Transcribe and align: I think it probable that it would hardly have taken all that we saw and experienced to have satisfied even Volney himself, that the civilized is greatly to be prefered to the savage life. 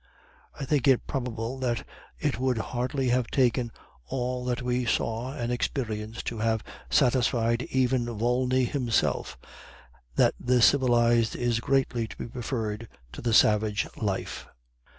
I 0.59 0.65
think 0.65 0.87
it 0.87 1.05
probable 1.05 1.59
that 1.59 1.85
it 2.17 2.39
would 2.39 2.57
hardly 2.57 3.09
have 3.09 3.27
taken 3.27 3.71
all 4.07 4.43
that 4.45 4.63
we 4.63 4.83
saw 4.83 5.33
and 5.33 5.51
experienced 5.51 6.25
to 6.25 6.39
have 6.39 6.63
satisfied 6.89 7.61
even 7.69 8.07
Volney 8.17 8.63
himself, 8.65 9.37
that 10.15 10.33
the 10.39 10.59
civilized 10.59 11.35
is 11.35 11.59
greatly 11.59 12.07
to 12.07 12.17
be 12.17 12.25
prefered 12.25 12.87
to 13.11 13.21
the 13.21 13.31
savage 13.31 13.87
life. 13.95 14.47